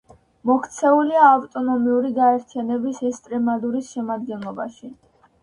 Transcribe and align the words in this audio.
მოქცეულია 0.49 1.25
ავტონომიური 1.33 2.11
გაერთიანების 2.15 3.03
ესტრემადურის 3.11 3.93
შემადგენლობაში. 3.93 4.93